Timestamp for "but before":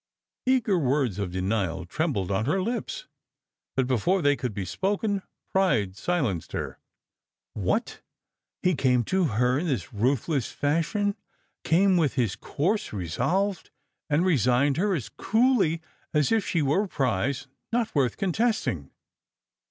3.75-4.23